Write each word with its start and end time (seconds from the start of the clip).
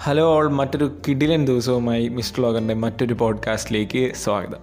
Hello 0.00 0.34
all 0.34 0.50
മറ്റൊരു 0.50 0.96
കിഡിലൻ 1.08 1.44
ദിവസവുമായി 1.44 2.08
mister 2.08 2.42
ലോകന്റെ 2.42 2.74
മറ്റൊരു 2.74 3.14
പോഡ്കാസ്റ്റിലേക്ക് 3.14 4.14
സ്വാഗതം. 4.14 4.58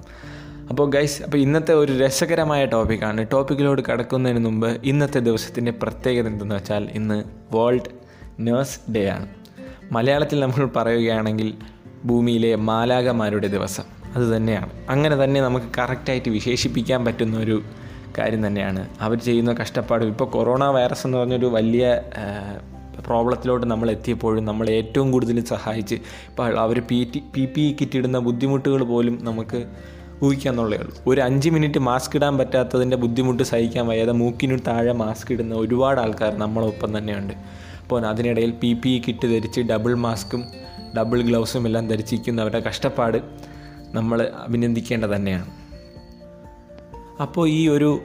അപ്പോൾ 0.69 0.89
ഗൈസ് 0.89 1.23
അപ്പോൾ 1.23 1.37
ഇന്നത്തെ 1.37 1.73
ഒരു 1.73 1.93
രസകരമായ 1.93 2.65
ടോപ്പിക്കാണ് 2.65 3.25
ടോപ്പിക്കിലോട് 3.33 3.81
കടക്കുന്നതിന് 3.91 4.45
മുമ്പ് 4.45 4.81
ഇന്നത്തെ 4.83 5.19
ദിവസത്തിന്റെ 5.19 5.71
പ്രത്യേകത 5.71 6.27
എന്തെന്ന് 6.27 6.55
വെച്ചാൽ 6.55 6.89
ഇന്ന് 6.91 7.23
വേൾഡ് 7.55 7.89
നേഴ്സ് 8.39 8.91
ഡേ 8.91 9.05
ആണ്. 9.05 9.27
മലയാളത്തിൽ 9.91 10.39
നമ്മൾ 10.39 10.69
പറയുകയാണെങ്കിൽ 10.75 11.53
ഭൂമിയിലെ 12.05 12.55
മാലാകമാരുടെ 12.55 13.47
ദിവസം. 13.47 13.83
അത് 14.15 14.37
തന്നെയാണ്. 14.37 14.69
അങ്ങനെ 14.89 15.23
തന്നെ 15.23 15.41
നമുക്ക് 15.41 15.65
കറക്റ്റായിട്ട് 15.77 16.29
വിശേഷിപ്പിക്കാൻ 16.29 17.05
പറ്റുന്ന 17.05 17.37
ഒരു 17.37 17.61
കാര്യം 18.17 18.47
തന്നെയാണ്. 18.47 18.89
അവർ 19.01 19.17
ചെയ്യുന്ന 19.17 19.53
കഷ്ടപ്പാടും. 19.53 20.07
ഇപ്പോൾ 20.07 20.25
കൊറോണ 20.25 20.63
വൈറസ് 20.63 21.07
എന്ന് 21.07 21.17
പറഞ്ഞൊരു 21.17 21.45
വലിയ 21.45 22.01
പ്രോബ്ലത്തിലോട്ട് 23.05 23.67
നമ്മൾ 23.67 23.91
എത്തിയപ്പോഴും 23.91 24.45
നമ്മളെ 24.45 24.71
ഏറ്റവും 24.71 25.11
കൂടുതൽ 25.11 25.43
സഹായിച്ച് 25.43 25.95
ഇപ്പോൾ 25.95 26.59
അവർ 26.59 26.79
P 26.79 27.11
T 27.15 27.23
P 27.35 27.45
P 27.45 27.77
kit 27.81 27.97
ഇടുന്ന 27.97 28.19
ബുദ്ധിമുട്ടുകൾ 28.19 28.83
പോലും 28.83 29.19
നമുക്ക് 29.23 29.65
ഊഹിക്കാന്നുള്ളേ 30.23 30.77
ഉള്ളൂ. 30.77 30.95
ഒരു 31.07 31.21
അഞ്ച് 31.21 31.49
മിനിറ്റ് 31.49 31.79
മാസ്ക് 31.79 32.17
ഇടാൻ 32.17 32.37
പറ്റാത്തതിന്റെ 32.37 32.97
ബുദ്ധിമുട്ട് 32.97 33.43
സഹിക്കാൻ 33.43 33.87
വയ്യാതെ 33.87 34.11
മൂക്കിന് 34.11 34.59
താഴെ 34.67 34.91
മാസ്ക് 34.91 35.31
ഇടുന്ന 35.31 35.55
ഒരുപാട് 35.55 35.99
ആൾക്കാർ 35.99 36.37
നമ്മളൊപ്പം 36.37 36.97
തന്നെയുണ്ട്. 36.97 37.33
അപ്പോൾ 37.81 38.05
അതിനിടയിൽ 38.05 38.51
പി 38.51 38.73
പി 38.73 39.03
കിറ്റ് 39.07 39.27
ധരിച്ച് 39.27 39.61
ഡബിൾ 39.61 39.93
മാസ്കും 39.93 40.43
ഡബിൾ 40.97 41.21
ഗ്ലൗസും 41.21 41.65
എല്ലാം 41.65 41.87
ധരിച്ചിരിക്കുന്നവരുടെ 41.87 42.59
കഷ്ടപ്പാട് 42.59 43.17
നമ്മൾ 43.93 44.31
അഭിനന്ദിക്കേണ്ട 44.45 45.05
തന്നെയാണ്. 45.05 45.45
അപ്പോൾ 47.21 47.49
ഈ 47.49 47.67
ഒരു 47.67 47.99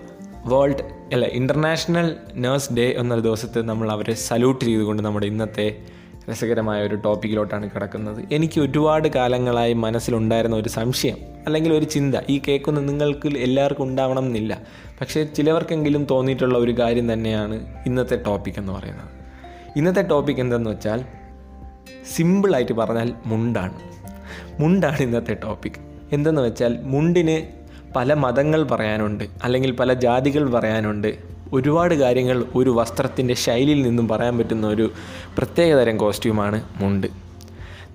വേൾഡ് 0.47 0.83
അല്ല 1.13 1.27
ഇന്റർനാഷണൽ 1.27 2.17
നേഴ്സ് 2.35 2.73
ഡേ 2.73 2.95
എന്നൊരു 2.99 3.21
ദിവസത്തെ 3.21 3.61
നമ്മൾ 3.61 3.91
അവരെ 3.93 4.15
സല്യൂട്ട് 4.15 4.65
ചെയ്തുകൊണ്ട് 4.65 5.03
നമ്മുടെ 5.03 5.27
ഇന്നത്തെ 5.27 5.77
രസകരമായ 6.31 6.83
ഒരു 6.83 6.95
ടോപ്പിക്കിലോട്ടാണ് 6.95 7.71
കിടക്കുന്നത്. 7.71 8.25
എനിക്ക് 8.33 8.61
ഒരുപാട് 8.61 9.09
കാലങ്ങളായി 9.09 9.73
മനസ്സിലുണ്ടായിരുന്ന 9.73 10.57
ഒരു 10.57 10.69
സംശയം 10.69 11.17
അല്ലെങ്കിൽ 11.47 11.73
ഒരു 11.73 11.85
ചിന്ത 11.85 12.15
ഈ 12.29 12.41
കേൾക്കുന്ന 12.49 12.81
നിങ്ങൾക്ക് 12.81 13.29
എല്ലാവർക്കും 13.29 13.85
ഉണ്ടാവണം 13.85 14.27
എന്നില്ല. 14.27 14.63
പക്ഷേ 15.01 15.25
ചിലവർക്കെങ്കിലും 15.25 16.05
തോന്നിയിട്ടുള്ള 16.11 16.59
ഒരു 16.59 16.79
കാര്യം 16.79 17.13
തന്നെയാണ് 17.13 17.67
ഇന്നത്തെ 17.87 18.23
ടോപ്പിക് 18.27 18.55
എന്ന് 18.59 18.73
പറയുന്നത്. 18.73 19.09
ഇന്നത്തെ 19.77 20.03
ടോപ്പിക് 20.03 20.41
എന്തെന്ന് 20.41 20.71
വെച്ചാൽ 20.71 21.05
സിമ്പിളായിട്ട് 22.17 22.73
പറഞ്ഞാൽ 22.73 23.13
മുണ്ടാണ്. 23.27 23.75
മുണ്ടാണ് 24.61 24.99
ഇന്നത്തെ 24.99 25.37
ടോപ്പിക് 25.43 25.81
എന്തെന്ന് 26.13 26.43
വെച്ചാൽ 26.43 26.79
മുണ്ടിന് 26.83 27.60
പല 27.97 28.15
മതങ്ങൾ 28.15 28.63
പറയാനുണ്ട് 28.65 29.25
അല്ലെങ്കിൽ 29.45 29.71
പല 29.71 29.95
ജാതികൾ 29.95 30.51
പറയാനുണ്ട്. 30.51 31.17
ഒരുപാട് 31.53 31.95
കാര്യങ്ങൾ 31.95 32.45
ഒരു 32.55 32.71
വസ്ത്രത്തിന്റെ 32.71 33.35
ശൈലിയിൽ 33.35 33.83
നിന്നും 33.83 34.09
പറയാൻ 34.09 34.39
പറ്റുന്ന 34.39 34.67
ഒരു 34.67 34.93
പ്രത്യേകതരം 35.39 35.97
കോസ്റ്റ്യൂമാണ് 35.97 36.63
മുണ്ട്. 36.77 37.07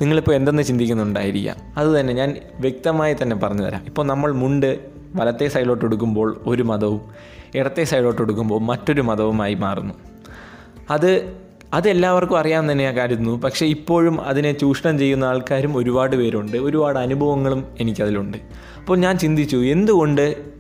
നിങ്ങളിപ്പോൾ 0.02 0.36
എന്തെന്ന് 0.36 0.64
ചിന്തിക്കുന്നുണ്ടായിരിക്കാം. 0.64 1.56
അത് 1.78 2.00
തന്നെ 2.00 2.14
ഞാൻ 2.14 2.38
വ്യക്തമായി 2.60 3.16
തന്നെ 3.22 3.36
പറഞ്ഞു 3.36 3.64
തരാം 3.64 3.82
ഇപ്പോൾ 3.86 4.06
നമ്മൾ 4.06 4.32
മുണ്ട് 4.32 4.80
വലത്തെ 5.16 5.48
സൈഡിലോട്ട് 5.48 5.86
എടുക്കുമ്പോൾ 5.86 6.42
ഒരു 6.46 6.64
മതവും 6.64 7.02
ഇടത്തെ 7.56 7.84
സൈഡിലോട്ട് 7.84 8.22
എടുക്കുമ്പോൾ 8.22 8.62
മറ്റൊരു 8.62 9.02
മതവുമായി 9.02 9.54
മാറുന്നു. 9.54 9.94
അത് 10.90 11.45
അതെല്ലാവർക്കും 11.74 12.40
അറിയാൻ 12.40 12.72
തന്നെയാണ് 12.72 12.98
കരുതുന്നു. 12.98 13.42
പക്ഷേ 13.42 13.66
ഇപ്പോഴും 13.66 14.22
അതിനെ 14.22 14.52
ചൂഷണം 14.52 15.00
ചെയ്യുന്ന 15.00 15.26
ആൾക്കാരും 15.26 15.78
ഒരുപാട് 15.78 16.16
പേരുണ്ട്. 16.16 16.58
ഒരുപാട് 16.58 17.00
അനുഭവങ്ങളും 17.00 17.66
എനിക്കതിലുണ്ട്. 17.80 18.38
അപ്പോൾ 18.80 18.98
ഞാൻ 18.98 19.18
ചിന്തിച്ചു 19.18 19.58
എന്തുകൊണ്ട് 19.58 20.56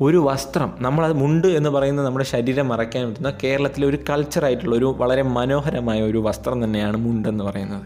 ഒരു 0.00 0.16
വസ്ത്രം 0.16 0.72
നമ്മളത് 0.80 1.12
മുണ്ട് 1.12 1.46
എന്ന് 1.46 1.70
പറയുന്നത് 1.70 2.06
നമ്മുടെ 2.06 2.24
ശരീരം 2.24 2.68
മറയ്ക്കാൻ 2.68 3.08
പറ്റുന്ന 3.08 3.32
കേരളത്തിലെ 3.44 3.86
ഒരു 3.86 3.98
കൾച്ചറായിട്ടുള്ള 4.10 4.76
ഒരു 4.76 4.94
വളരെ 4.98 5.22
മനോഹരമായ 5.22 6.02
ഒരു 6.02 6.18
വസ്ത്രം 6.18 6.64
തന്നെയാണ് 6.64 6.96
മുണ്ടെന്ന് 6.96 7.44
പറയുന്നത്. 7.44 7.82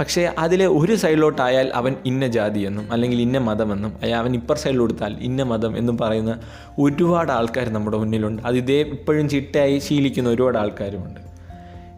പക്ഷേ 0.00 0.32
അതിലെ 0.38 0.66
ഒരു 0.66 0.94
സൈഡിലോട്ടായാൽ 0.94 1.70
അവൻ 1.74 1.94
ഇന്ന 2.06 2.26
ജാതി 2.26 2.60
എന്നും 2.60 2.92
അല്ലെങ്കിൽ 2.92 3.20
ഇന്ന 3.20 3.38
മതമെന്നും 3.38 3.92
അയാൾ 4.02 4.18
അവൻ 4.18 4.34
ഇപ്പർ 4.34 4.56
സൈഡിലെടുത്താൽ 4.56 5.16
ഇന്ന 5.20 5.42
മതം 5.42 5.78
എന്നും 5.78 5.98
പറയുന്ന 5.98 6.40
ഒരുപാട് 6.78 7.32
ആൾക്കാർ 7.32 7.68
നമ്മുടെ 7.68 7.96
മുന്നിലുണ്ട്. 7.96 8.42
അത് 8.42 8.56
ഇതേ 8.56 8.80
ഇപ്പോഴും 8.82 9.28
ചിട്ടയായി 9.28 9.78
ശീലിക്കുന്ന 9.78 10.28
ഒരുപാട് 10.28 10.58
ആൾക്കാരുമുണ്ട്. 10.58 11.23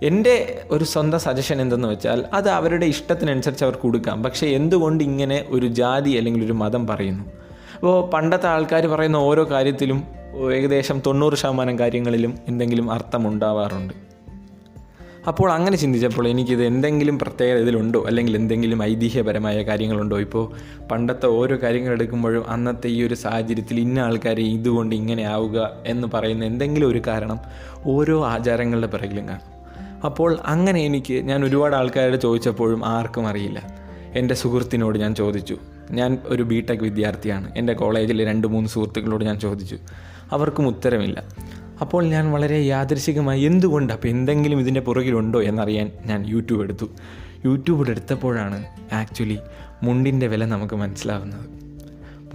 എന്റെ 0.03 0.63
ഒരു 0.71 0.85
സ്വന്തം 0.85 1.21
സജഷൻ 1.21 1.61
എന്തെന്ന് 1.61 1.89
വെച്ചാൽ 1.89 2.25
അത് 2.33 2.49
അവരുടെ 2.49 2.87
ഇഷ്ടത്തിനനുസരിച്ച് 2.87 3.65
അവർക്ക് 3.65 3.83
കൊടുക്കാം. 3.83 4.23
പക്ഷേ 4.23 4.47
എന്തുകൊണ്ട് 4.47 5.05
ഇങ്ങനെ 5.05 5.47
ഒരു 5.49 5.67
ജാതി 5.67 6.11
അല്ലെങ്കിൽ 6.11 6.45
ഒരു 6.45 6.53
മതം 6.53 6.87
പറയുന്നു? 6.87 7.25
അപ്പോൾ 7.75 8.11
പണ്ടത്തെ 8.11 8.47
ആൾക്കാർ 8.47 8.87
പറയുന്ന 8.87 9.17
ഓരോ 9.17 9.51
കാര്യത്തിലും 9.51 10.05
ഏകദേശം 10.53 11.03
തൊണ്ണൂറ് 11.07 11.35
ശതമാനം 11.35 11.79
കാര്യങ്ങളിലും 11.79 12.39
എന്തെങ്കിലും 12.49 12.91
അർത്ഥമുണ്ടാവാറുണ്ട്. 12.91 13.95
അപ്പോൾ 15.29 15.53
അങ്ങനെ 15.53 15.77
ചിന്തിച്ചപ്പോൾ 15.77 16.29
എനിക്കിത് 16.29 16.65
എന്തെങ്കിലും 16.65 17.19
പ്രത്യേകത 17.19 17.59
ഇതിലുണ്ടോ? 17.59 18.05
അല്ലെങ്കിൽ 18.07 18.37
എന്തെങ്കിലും 18.37 18.83
ഐതിഹ്യപരമായ 18.83 19.63
കാര്യങ്ങളുണ്ടോ? 19.63 20.21
ഇപ്പോൾ 20.21 20.53
പണ്ടത്തെ 20.87 21.27
ഓരോ 21.27 21.57
കാര്യങ്ങൾ 21.63 21.93
എടുക്കുമ്പോഴും 21.93 22.51
അന്നത്തെ 22.51 22.89
ഈ 22.89 23.03
ഒരു 23.03 23.15
സാഹചര്യത്തിൽ 23.15 23.81
ഇന്ന 23.81 23.99
ആൾക്കാരെ 23.99 24.43
ഇതുകൊണ്ട് 24.43 24.97
ഇങ്ങനെ 24.97 25.23
ആവുക 25.23 25.71
എന്ന് 25.87 26.09
പറയുന്ന 26.15 26.45
എന്തെങ്കിലും 26.45 26.89
ഒരു 26.89 27.03
കാരണം 27.07 27.41
ഓരോ 27.85 28.27
ആചാരങ്ങളുടെ 28.27 28.87
പിറകിലും 28.87 29.29
കാണും. 29.29 29.56
അപ്പോൾ 30.07 30.39
അങ്ങനെ 30.45 30.81
എനിക്ക് 30.81 31.15
ഞാൻ 31.15 31.45
ഒരുപാട് 31.45 31.77
ആൾക്കാരോട് 31.77 32.17
ചോദിച്ചപ്പോഴും 32.17 32.87
ആർക്കും 32.87 33.29
അറിയില്ല. 33.29 33.87
എന്റെ 34.15 34.35
സുഹൃത്തിനോട് 34.35 34.99
ഞാൻ 34.99 35.15
ചോദിച്ചു. 35.15 35.57
ഞാൻ 35.91 36.19
ഒരു 36.27 36.43
ബി 36.43 36.67
ടെക് 36.71 36.79
വിദ്യാർത്ഥിയാണ്. 36.79 37.53
എന്റെ 37.57 37.73
കോളേജിലെ 37.73 38.25
രണ്ട് 38.25 38.47
മൂന്ന് 38.47 38.71
സുഹൃത്തുക്കളോട് 38.71 39.25
ഞാൻ 39.25 39.41
ചോദിച്ചു. 39.41 39.79
അവർക്കും 40.33 40.69
ഉത്തരമില്ല. 40.69 41.25
അപ്പോൾ 41.81 42.05
ഞാൻ 42.05 42.33
വളരെ 42.33 42.59
യാദൃശികമായി 42.63 43.43
എന്തുകൊണ്ട് 43.43 43.93
അപ്പോൾ 43.93 44.09
എന്തെങ്കിലും 44.09 44.61
ഇതിന്റെ 44.61 44.81
പുറകിലുണ്ടോ 44.81 45.43
എന്നറിയാൻ 45.43 45.93
ഞാൻ 46.07 46.27
യൂട്യൂബ് 46.27 46.63
എടുത്തു. 46.63 46.87
യൂട്യൂബ് 47.45 47.91
എടുത്തപ്പോഴാണ് 47.91 48.65
ആക്ച്വലി 48.93 49.39
മുണ്ടിന്റെ 49.83 50.27
വില 50.27 50.45
നമുക്ക് 50.45 50.75
മനസ്സിലാവുന്നത്. 50.75 51.47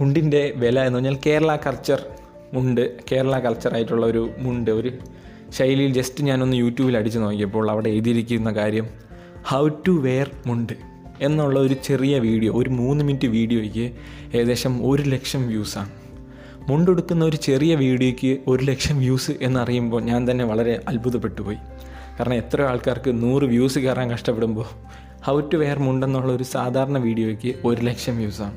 മുണ്ടിന്റെ 0.00 0.52
വില 0.56 0.80
എന്ന് 0.80 0.98
പറഞ്ഞാൽ 0.98 1.18
കേരള 1.26 1.56
കൾച്ചർ 1.56 2.02
മുണ്ട്. 2.54 2.98
കേരള 3.12 3.38
കൾച്ചറായിട്ടുള്ള 3.38 4.06
ഒരു 4.06 4.30
മുണ്ട് 4.38 4.70
ഒരു 4.70 4.92
ശൈലിയിൽ 5.52 5.92
ജസ്റ്റ് 5.92 6.24
ഞാനൊന്ന് 6.24 6.56
യൂട്യൂബിൽ 6.56 6.96
അടിച്ചു 6.96 7.18
നോക്കിയപ്പോൾ 7.18 7.70
അവിടെ 7.70 7.88
എഴുതിയിരിക്കുന്ന 7.88 8.52
കാര്യം 8.52 8.86
ഹൗ 9.46 9.68
ടു 9.68 9.90
വെയർ 9.90 10.30
മുണ്ട് 10.46 10.74
എന്നുള്ള 11.20 11.60
ഒരു 11.60 11.74
ചെറിയ 11.74 12.18
വീഡിയോ 12.18 12.52
ഒരു 12.52 12.70
മൂന്ന് 12.70 13.04
മിനിറ്റ് 13.04 13.26
വീഡിയോയ്ക്ക് 13.26 13.86
ഏകദേശം 14.34 14.86
ഒരു 14.86 15.02
ലക്ഷം 15.02 15.48
വ്യൂസാണ് 15.48 15.90
മുണ്ടെടുക്കുന്ന 16.68 17.24
ഒരു 17.24 17.36
ചെറിയ 17.36 17.74
വീഡിയോയ്ക്ക് 17.74 18.38
ഒരു 18.48 18.62
ലക്ഷം 18.62 18.98
വ്യൂസ് 18.98 19.32
എന്നറിയുമ്പോൾ 19.42 20.00
ഞാൻ 20.00 20.30
തന്നെ 20.30 20.44
വളരെ 20.44 20.80
അത്ഭുതപ്പെട്ടു 20.88 21.42
പോയി 21.42 21.58
കാരണം 22.18 22.34
എത്ര 22.34 22.62
ആൾക്കാർക്ക് 22.62 23.22
നൂറ് 23.22 23.44
വ്യൂസ് 23.44 23.78
കയറാൻ 23.78 24.10
കഷ്ടപ്പെടുമ്പോൾ 24.12 24.68
ഹൗ 25.24 25.40
ടു 25.40 25.56
വെയർ 25.56 25.78
മുണ്ടെന്നുള്ള 25.78 26.32
ഒരു 26.32 26.42
സാധാരണ 26.42 26.98
വീഡിയോയ്ക്ക് 26.98 27.54
ഒരു 27.64 27.80
ലക്ഷം 27.80 28.16
വ്യൂസാണ് 28.16 28.56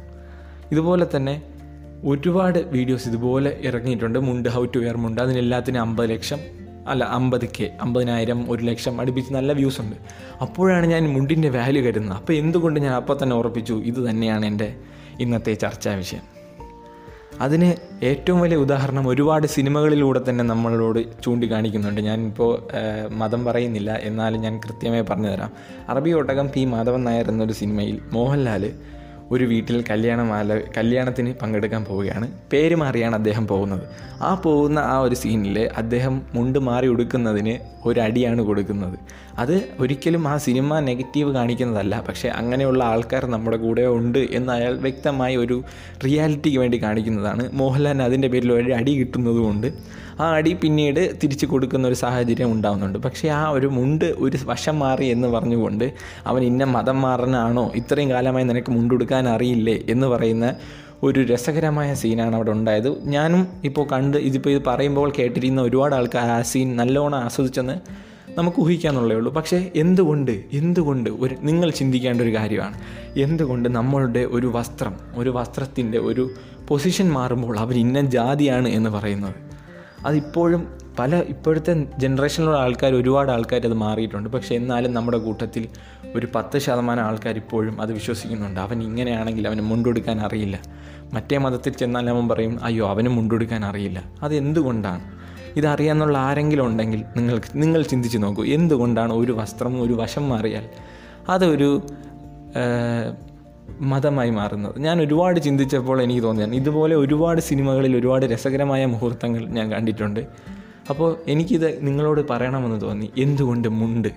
ഇതുപോലെ 0.71 1.07
തന്നെ 1.15 1.41
ഒരുപാട് 2.03 2.59
വീഡിയോസ് 2.71 3.07
ഇതുപോലെ 3.07 3.59
ഇറങ്ങിയിട്ടുണ്ട്. 3.61 4.19
മുണ്ട് 4.19 4.49
ഹൗ 4.49 4.65
ടു 4.65 4.79
വെയർ 4.79 4.97
മുണ്ട് 4.97 5.21
അതിനെല്ലാത്തിനും 5.21 5.81
അമ്പത് 5.81 6.09
ലക്ഷം 6.09 6.39
അല്ല 6.87 7.03
അമ്പത് 7.03 7.45
കെ 7.59 7.71
അമ്പതിനായിരം 7.81 8.51
ഒരു 8.51 8.63
ലക്ഷം 8.63 9.01
അടുപ്പിച്ച് 9.01 9.33
നല്ല 9.33 9.53
വ്യൂസ് 9.53 9.81
ഉണ്ട്. 9.81 9.95
അപ്പോഴാണ് 10.41 10.85
ഞാൻ 10.85 11.13
മുണ്ടിന്റെ 11.13 11.49
വാല്യൂ 11.49 11.83
കരുതുന്നത്. 11.83 12.17
അപ്പോൾ 12.17 12.33
എന്തുകൊണ്ട് 12.33 12.79
ഞാൻ 12.79 12.93
അപ്പോൾ 12.93 13.17
തന്നെ 13.23 13.35
ഉറപ്പിച്ചു? 13.35 13.73
ഇത് 13.73 14.09
തന്നെയാണ് 14.09 14.45
എന്റെ 14.45 14.75
ഇന്നത്തെ 15.19 15.53
ചർച്ചാ 15.53 15.93
വിഷയം. 15.95 16.35
അതിന് 17.41 17.69
ഏറ്റവും 18.05 18.39
വലിയ 18.41 18.57
ഉദാഹരണം 18.57 19.07
ഒരുപാട് 19.07 19.47
സിനിമകളിലൂടെ 19.47 20.21
തന്നെ 20.29 20.43
നമ്മളോട് 20.43 21.23
ചൂണ്ടിക്കാണിക്കുന്നുണ്ട്. 21.23 22.01
ഞാനിപ്പോൾ 22.01 22.67
മതം 23.09 23.45
പറയുന്നില്ല. 23.45 23.91
എന്നാലും 24.01 24.41
ഞാൻ 24.41 24.59
കൃത്യമായി 24.65 25.01
പറഞ്ഞുതരാം. 25.01 25.51
അറബി 25.89 26.11
ഒട്ടകം 26.11 26.47
പി. 26.47 26.65
മാധവൻ 26.65 27.03
നായർ 27.03 27.29
എന്നൊരു 27.29 27.53
സിനിമയിൽ 27.53 28.01
മോഹൻലാൽ 28.13 28.73
ഒരു 29.31 29.43
വീട്ടിൽ 29.43 29.83
കല്യാണമാല 29.89 30.61
കല്യാണത്തിന് 30.77 31.33
പങ്കെടുക്കാൻ 31.41 31.85
പോവുകയാണ്. 31.85 32.31
പേര് 32.53 32.75
മാറിയാണ് 32.75 33.15
അദ്ദേഹം 33.15 33.47
പോകുന്നത്. 33.47 33.81
ആ 34.21 34.35
പോകുന്ന 34.35 34.79
ആ 34.79 34.99
ഒരു 34.99 35.15
സീനിൽ 35.15 35.69
അദ്ദേഹം 35.77 36.21
മുണ്ട് 36.33 36.59
മാറി 36.59 36.87
ഉടുക്കുന്നതിന് 36.87 37.57
ഒരടിയാണ് 37.87 38.41
കൊടുക്കുന്നത്. 38.41 38.99
അത് 39.37 39.69
ഒരിക്കലും 39.79 40.27
ആ 40.27 40.37
സിനിമ 40.37 40.79
നെഗറ്റീവ് 40.79 41.33
കാണിക്കുന്നതല്ല. 41.33 42.03
പക്ഷേ 42.07 42.29
അങ്ങനെയുള്ള 42.29 42.83
ആൾക്കാർ 42.83 43.25
നമ്മുടെ 43.25 43.57
കൂടെ 43.57 43.85
ഉണ്ട് 43.87 44.19
എന്ന് 44.19 44.53
അയാൾ 44.53 44.73
വ്യക്തമായി 44.77 45.35
ഒരു 45.35 45.63
റിയാലിറ്റിക്ക് 46.05 46.57
വേണ്ടി 46.57 46.83
കാണിക്കുന്നതാണ്. 46.83 47.51
മോഹൻലാലിന് 47.53 48.03
അതിന്റെ 48.03 48.27
പേരിൽ 48.27 48.53
ഒരു 48.53 48.71
അടി 48.71 48.91
കിട്ടുന്നതുകൊണ്ട് 48.99 49.73
ആ 50.19 50.29
അടി 50.29 50.53
പിന്നീട് 50.53 51.19
തിരിച്ചു 51.23 51.45
കൊടുക്കുന്ന 51.45 51.87
ഒരു 51.87 51.95
സാഹചര്യം 51.95 52.51
ഉണ്ടാകുന്നുണ്ട് 52.51 52.99
പക്ഷേ 52.99 53.27
ആ 53.27 53.49
ഒരു 53.49 53.67
മുണ്ട് 53.67 54.05
ഒരു 54.05 54.37
വശം 54.43 54.79
മാറി 54.79 55.05
എന്ന് 55.05 55.27
പറഞ്ഞുകൊണ്ട് 55.27 55.93
അവൻ 56.27 56.43
ഇന്ന 56.43 56.63
മതം 56.63 57.01
മാറാനാണോ? 57.01 57.71
ഇത്രയും 57.75 58.09
കാലമായി 58.09 58.45
നിനക്ക് 58.45 58.71
മുണ്ടുടുക്കാൻ 58.71 59.29
അറിയില്ലേ? 59.29 59.83
എന്ന് 59.89 60.07
പറയുന്ന 60.07 60.55
ഒരു 61.03 61.19
രസകരമായ 61.19 61.93
സീനാണ് 61.93 62.35
അവിടെ 62.35 62.51
ഉണ്ടായത്. 62.51 63.07
ഞാനും 63.07 63.47
ഇപ്പോൾ 63.63 63.87
കണ്ട് 63.87 64.17
ഇതിപ്പോൾ 64.17 64.49
ഇത് 64.49 64.61
പറയുമ്പോൾ 64.67 65.13
കേട്ടിരിക്കുന്ന 65.19 65.61
ഒരുപാട് 65.61 65.95
ആൾക്കാർ 65.95 66.25
ആ 66.25 66.41
സീൻ 66.41 66.75
നല്ലോണം 66.75 67.17
ആസ്വദിച്ചെന്ന് 67.17 68.05
നമുക്ക് 68.37 68.61
ഊഹിക്കാന്നുള്ളേ 68.61 69.15
ഉള്ളൂ. 69.15 69.33
പക്ഷേ 69.33 69.71
എന്തുകൊണ്ട് 69.75 70.43
എന്തുകൊണ്ട് 70.53 71.09
ഒരു 71.09 71.35
നിങ്ങൾ 71.41 71.69
ചിന്തിക്കേണ്ട 71.69 72.21
ഒരു 72.21 72.35
കാര്യമാണ്. 72.35 72.75
എന്തുകൊണ്ട് 73.17 73.69
നമ്മളുടെ 73.69 74.19
ഒരു 74.19 74.47
വസ്ത്രം 74.47 74.95
ഒരു 75.15 75.29
വസ്ത്രത്തിന്റെ 75.29 75.97
ഒരു 75.97 76.29
പൊസിഷൻ 76.67 77.09
മാറുമ്പോൾ 77.09 77.59
അവർ 77.59 77.75
ഇന്ന 77.75 78.01
ജാതിയാണ് 78.01 78.67
എന്ന് 78.67 78.89
പറയുന്നത്? 78.89 79.44
അതിപ്പോഴും 80.05 80.85
പല 80.99 81.15
ഇപ്പോഴത്തെ 81.15 81.85
ജനറേഷനിലുള്ള 81.97 82.57
ആൾക്കാർ 82.57 82.95
ഒരുപാട് 82.95 83.31
ആൾക്കാർ 83.31 83.65
അത് 83.65 83.73
മാറിയിട്ടുണ്ട്. 83.73 84.29
പക്ഷേ 84.29 84.55
എന്നാലും 84.55 84.93
നമ്മുടെ 84.93 85.17
കൂട്ടത്തിൽ 85.17 85.67
ഒരു 86.15 86.27
പത്ത് 86.35 86.57
ശതമാനം 86.59 87.03
ആൾക്കാർ 87.03 87.35
ഇപ്പോഴും 87.35 87.81
അത് 87.81 87.93
വിശ്വസിക്കുന്നുണ്ട്. 87.93 88.59
അവൻ 88.59 88.83
ഇങ്ങനെയാണെങ്കിൽ 88.83 89.47
അവന് 89.47 89.61
മുണ്ടെടുക്കാൻ 89.61 90.21
അറിയില്ല. 90.21 90.61
മറ്റേ 91.13 91.37
മതത്തിൽ 91.37 91.73
ചെന്നാൽ 91.73 92.09
അവൻ 92.09 92.29
പറയും 92.29 92.63
അയ്യോ 92.63 92.89
അവന് 92.89 93.07
മുണ്ടെടുക്കാൻ 93.07 93.65
അറിയില്ല. 93.65 94.03
അത് 94.21 94.35
എന്തുകൊണ്ടാണ്? 94.35 95.01
ഇതറിയാന്നുള്ള 95.55 96.17
ആരെങ്കിലും 96.17 96.65
ഉണ്ടെങ്കിൽ 96.65 97.03
നിങ്ങൾക്ക് 97.17 97.47
നിങ്ങൾ 97.55 97.81
ചിന്തിച്ച് 97.81 98.17
നോക്കൂ. 98.17 98.43
എന്തുകൊണ്ടാണ് 98.45 99.13
ഒരു 99.13 99.31
വസ്ത്രം 99.31 99.81
ഒരു 99.81 99.93
വശം 99.93 100.29
മാറിയാൽ? 100.29 100.69
അതൊരു 101.29 101.81
മതമായി 103.81 104.29
മാറുന്നത്. 104.29 104.79
ഞാൻ 104.79 105.01
ഒരുപാട് 105.01 105.39
ചിന്തിച്ചപ്പോൾ 105.39 106.01
എനിക്ക് 106.01 106.23
തോന്നിയാണ് 106.23 106.55
ഇതുപോലെ 106.55 106.95
ഒരുപാട് 106.95 107.41
സിനിമകളിൽ 107.41 107.97
ഒരുപാട് 107.97 108.25
രസകരമായ 108.25 108.85
മുഹൂർത്തങ്ങൾ 108.85 109.45
ഞാൻ 109.45 109.71
കണ്ടിട്ടുണ്ട്. 109.71 110.19
അപ്പോൾ 110.89 111.17
എനിക്കിത് 111.27 111.85
നിങ്ങളോട് 111.85 112.21
പറയണമെന്ന് 112.29 112.81
തോന്നി. 112.81 113.11
എന്തുകൊണ്ട് 113.17 113.67
മുണ്ട്? 113.67 114.07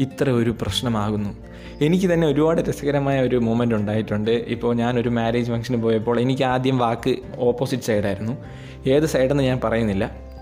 ഇത്ര 0.00 0.30
ഒരു 0.30 0.50
പ്രശ്നമാകുന്നു. 0.62 1.36
എനിക്ക് 1.82 2.12
തന്നെ 2.12 2.26
ഒരുപാട് 2.26 2.70
രസകരമായ 2.70 3.20
ഒരു 3.20 3.36
മൂമെന്റ് 3.36 3.74
ഉണ്ടായിട്ടുണ്ട്. 3.74 4.30
ഇപ്പോൾ 4.30 4.74
ഞാനൊരു 4.74 5.08
മാരേജ് 5.08 5.50
ഫംഗ്ഷന് 5.50 5.82
പോയപ്പോൾ 5.82 6.20
എനിക്ക് 6.20 6.42
ആദ്യം 6.42 6.78
വാക്ക് 6.78 7.16
ഓപ്പോസിറ്റ് 7.38 7.82
സൈഡായിരുന്നു 7.82 8.36
ഏത് 8.86 9.06
സൈഡെന്ന് 9.06 9.44
ഞാൻ 9.44 9.60
പറയുന്നില്ല. 9.64 10.33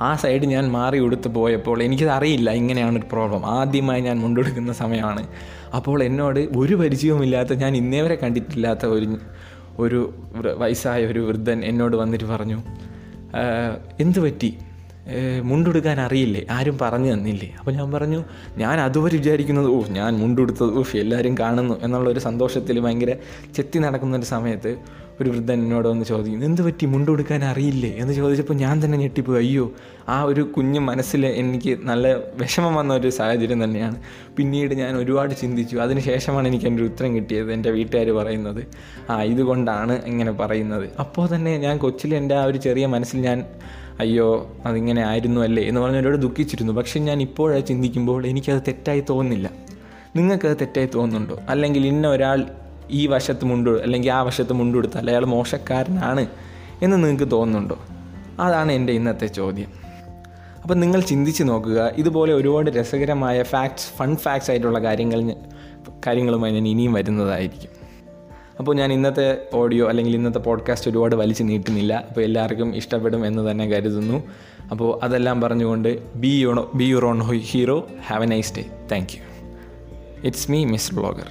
ആ 0.00 0.16
സൈഡ് 0.16 0.42
ഞാൻ 0.42 0.70
മാറി 0.70 0.98
ഉടുത്ത് 0.98 1.28
പോയപ്പോൾ 1.28 1.82
എനിക്കത് 1.82 2.08
അറിയില്ല 2.08 2.50
ഇങ്ങനെയാണ് 2.50 2.98
ഒരു 2.98 3.06
പ്രോബ്ലം. 3.12 3.46
ആദ്യമായി 3.46 4.00
ഞാൻ 4.00 4.18
മുണ്ടെടുക്കുന്ന 4.18 4.72
സമയമാണ്. 4.72 5.26
അപ്പോൾ 5.76 6.02
എന്നോട് 6.02 6.40
ഒരു 6.56 6.74
പരിചയവുമില്ലാത്ത 6.74 7.52
ഞാൻ 7.52 7.76
ഇന്നേ 7.76 8.00
വരെ 8.00 8.14
കണ്ടിട്ടില്ലാത്ത 8.14 8.86
ഒരു 8.86 9.18
ഒരു 9.78 10.14
വയസ്സായ 10.56 11.06
ഒരു 11.06 11.20
വൃദ്ധൻ 11.20 11.64
എന്നോട് 11.64 11.96
വന്നിട്ട് 11.96 12.24
പറഞ്ഞു 12.24 12.62
എന്തു 14.00 14.20
പറ്റി? 14.20 14.58
മുണ്ടെടുക്കാൻ 15.42 16.00
അറിയില്ലേ? 16.00 16.46
ആരും 16.50 16.78
പറഞ്ഞു 16.82 17.12
തന്നില്ലേ? 17.12 17.54
അപ്പോൾ 17.58 17.72
ഞാൻ 17.72 17.92
പറഞ്ഞു 17.92 18.24
ഞാൻ 18.56 18.80
അതുവരെ 18.80 19.16
വിചാരിക്കുന്നത് 19.16 19.68
ഓ 19.68 19.82
ഞാൻ 19.88 20.14
മുണ്ടെടുത്തത് 20.18 20.78
ഓ 20.78 20.82
എല്ലാവരും 20.94 21.38
കാണുന്നു 21.38 21.74
എന്നുള്ള 21.82 22.10
ഒരു 22.10 22.18
സന്തോഷത്തിൽ 22.18 22.80
ഭയങ്കര 22.80 23.14
ചെത്തി 23.56 23.78
നടക്കുന്ന 23.78 24.16
ഒരു 24.16 24.24
സമയത്ത് 24.24 24.76
ഒരു 25.20 25.30
വൃദ്ധൻ 25.30 25.58
എന്നോട് 25.62 25.88
വന്ന് 25.88 26.04
ചോദിക്കുന്നു 26.04 26.46
എന്ത് 26.46 26.62
പറ്റി? 26.62 26.86
മുണ്ടെടുക്കാൻ 26.86 27.44
അറിയില്ലേ? 27.44 27.90
എന്ന് 27.90 28.14
ചോദിച്ചപ്പോൾ 28.14 28.54
ഞാൻ 28.54 28.84
തന്നെ 28.84 28.98
ഞെട്ടിപ്പോയി. 28.98 29.38
അയ്യോ 29.38 29.72
ആ 30.08 30.22
ഒരു 30.22 30.42
കുഞ്ഞു 30.42 30.80
മനസ്സിൽ 30.80 31.26
എനിക്ക് 31.26 31.78
നല്ല 31.82 32.12
വിഷമം 32.14 32.74
വന്ന 32.74 32.94
ഒരു 32.94 33.08
സാഹചര്യം 33.08 33.64
തന്നെയാണ്. 33.64 33.96
പിന്നീട് 34.36 34.74
ഞാൻ 34.74 34.96
ഒരുപാട് 34.96 35.34
ചിന്തിച്ചു. 35.34 35.76
അതിനുശേഷമാണ് 35.76 36.48
എനിക്ക് 36.48 36.66
എന്റെ 36.66 36.82
ഉത്തരം 36.82 37.16
കിട്ടിയത്. 37.16 37.52
എന്റെ 37.52 37.70
വീട്ടുകാർ 37.70 38.10
പറയുന്നത് 38.10 38.66
ആ 39.10 39.22
ഇതുകൊണ്ടാണ് 39.22 40.02
ഇങ്ങനെ 40.04 40.32
പറയുന്നത്. 40.32 40.88
അപ്പോൾ 41.00 41.34
തന്നെ 41.34 41.58
ഞാൻ 41.58 41.78
കൊച്ചിൽ 41.78 42.14
എന്റെ 42.14 42.34
ആ 42.34 42.44
ഒരു 42.44 42.58
ചെറിയ 42.58 42.86
മനസ്സിൽ 42.86 43.20
ഞാൻ 43.20 43.44
അയ്യോ 43.98 44.56
അതിങ്ങനെ 44.66 45.02
ആയിരുന്നു 45.02 45.40
അല്ലേ 45.40 45.62
എന്ന് 45.62 45.80
പറഞ്ഞ് 45.80 45.98
ഒരുപാട് 45.98 46.16
ദുഃഖിച്ചിരുന്നു. 46.16 46.72
പക്ഷേ 46.72 47.00
ഞാൻ 47.00 47.22
ഇപ്പോഴേ 47.22 47.60
ചിന്തിക്കുമ്പോൾ 47.60 48.26
എനിക്കത് 48.26 48.62
തെറ്റായി 48.62 49.04
തോന്നുന്നില്ല. 49.10 49.50
നിങ്ങൾക്കത് 50.16 50.56
തെറ്റായി 50.56 50.88
തോന്നുന്നുണ്ടോ? 50.94 51.38
അല്ലെങ്കിൽ 51.48 51.86
ഇന്ന 51.86 52.08
ഒരാൾ 52.08 52.44
ഈ 52.90 53.06
വശത്ത് 53.06 53.44
മുണ്ടു 53.44 53.82
അല്ലെങ്കിൽ 53.82 54.12
ആ 54.12 54.22
വശത്ത് 54.22 54.52
മുണ്ടെടുത്താൽ 54.52 55.10
അയാൾ 55.10 55.24
മോശക്കാരനാണ് 55.24 56.26
എന്ന് 56.82 56.96
നിങ്ങൾക്ക് 56.96 57.30
തോന്നുന്നുണ്ടോ? 57.30 57.78
അതാണ് 58.40 58.72
എന്റെ 58.72 58.92
ഇന്നത്തെ 58.92 59.26
ചോദ്യം. 59.26 59.68
അപ്പം 60.62 60.80
നിങ്ങൾ 60.80 61.00
ചിന്തിച്ച് 61.00 61.44
നോക്കുക 61.44 61.92
ഇതുപോലെ 61.96 62.34
ഒരുപാട് 62.34 62.70
രസകരമായ 62.70 63.42
ഫാക്ട്സ് 63.42 63.86
ഫൺ 63.96 64.16
ഫാക്ട്സ് 64.16 64.50
ആയിട്ടുള്ള 64.50 64.78
കാര്യങ്ങൾ 64.78 65.34
കാര്യങ്ങളുമായി 66.06 66.52
ഞാൻ 66.52 66.68
ഇനിയും 66.68 66.92
വരുന്നതായിരിക്കും. 66.92 67.77
അപ്പോൾ 68.58 68.74
ഞാൻ 68.74 68.92
ഇന്നത്തെ 68.92 69.42
ഓഡിയോ 69.54 69.88
അല്ലെങ്കിൽ 69.88 70.14
ഇന്നത്തെ 70.14 70.38
പോഡ്കാസ്റ്റ് 70.38 70.90
ഒരുപാട് 70.90 71.14
വലിച്ചു 71.14 71.42
നീട്ടുന്നില്ല. 71.42 72.04
അപ്പോൾ 72.08 72.20
എല്ലാവർക്കും 72.20 72.76
ഇഷ്ടപ്പെടും 72.76 73.26
എന്ന് 73.26 73.50
തന്നെ 73.50 73.66
കരുതുന്നു. 73.66 74.22
അപ്പോൾ 74.70 75.04
അതെല്ലാം 75.04 75.40
പറഞ്ഞുകൊണ്ട് 75.40 76.12
be 76.14 76.28
your own 76.28 76.70
be 76.74 76.84
your own 76.84 77.22
hero 77.22 77.88
have 78.06 78.22
a 78.22 78.26
nice 78.26 78.56
day 78.56 78.64
thank 78.92 79.08
you 79.14 79.22
it's 80.24 80.50
me 80.50 80.64
miss 80.64 80.94
vlogger 80.94 81.26